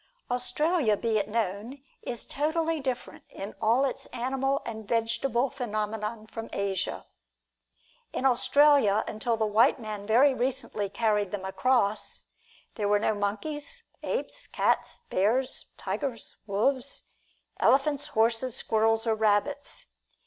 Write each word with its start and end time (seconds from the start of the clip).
Australia, 0.31 0.97
be 0.97 1.19
it 1.19 1.27
known, 1.29 1.83
is 2.01 2.25
totally 2.25 2.79
different 2.79 3.23
in 3.29 3.53
all 3.61 3.85
its 3.85 4.07
animal 4.07 4.63
and 4.65 4.87
vegetable 4.87 5.47
phenomena 5.47 6.25
from 6.31 6.49
Asia. 6.53 7.05
In 8.11 8.25
Australia, 8.25 9.03
until 9.07 9.37
the 9.37 9.45
white 9.45 9.79
man 9.79 10.07
very 10.07 10.33
recently 10.33 10.89
carried 10.89 11.29
them 11.29 11.45
across, 11.45 12.25
there 12.73 12.87
were 12.87 12.97
no 12.97 13.13
monkeys, 13.13 13.83
apes, 14.01 14.47
cats, 14.47 15.01
bears, 15.11 15.67
tigers, 15.77 16.35
wolves, 16.47 17.03
elephants, 17.59 18.07
horses, 18.07 18.55
squirrels 18.55 19.05
or 19.05 19.13
rabbits. 19.13 19.85